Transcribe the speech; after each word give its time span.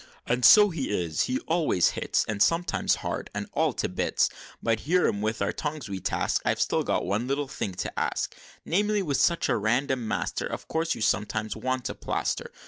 "And 0.25 0.43
so 0.43 0.71
he 0.71 0.89
is! 0.89 1.25
He 1.25 1.37
always 1.41 1.89
hits 1.89 2.25
And 2.27 2.41
sometimes 2.41 2.95
hard, 3.05 3.29
and 3.35 3.45
all 3.53 3.71
to 3.73 3.87
bits. 3.87 4.31
But 4.59 4.87
ere 4.89 5.11
with 5.11 5.39
him 5.43 5.45
our 5.45 5.53
tongues 5.53 5.89
we 5.89 5.99
task, 5.99 6.41
I've 6.43 6.59
still 6.59 6.83
one 6.83 7.27
little 7.27 7.47
thing 7.47 7.75
to 7.75 7.99
ask; 7.99 8.33
Namely, 8.65 9.03
with 9.03 9.17
such 9.17 9.47
a 9.47 9.55
random 9.55 10.07
master, 10.07 10.47
Of 10.47 10.67
course 10.67 10.95
you 10.95 11.01
sometimes 11.01 11.55
want 11.55 11.87
a 11.87 11.93
plaster? 11.93 12.51